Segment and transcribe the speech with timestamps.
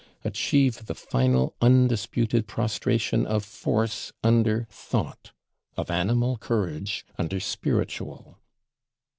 [0.25, 5.31] Achieve the final undisputed prostration of Force under Thought,
[5.77, 8.39] of Animal courage under Spiritual.